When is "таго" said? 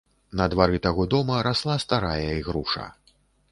0.85-1.05